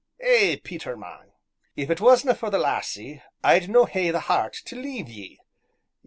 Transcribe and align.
"Eh, 0.19 0.57
Peter, 0.63 0.97
man! 0.97 1.31
if 1.75 1.91
it 1.91 2.01
wasna' 2.01 2.33
for 2.33 2.49
the 2.49 2.57
lassie, 2.57 3.21
I'd 3.43 3.69
no 3.69 3.85
hae 3.85 4.09
the 4.09 4.21
heart 4.21 4.59
tae 4.65 4.75
leave 4.75 5.07
ye. 5.07 5.39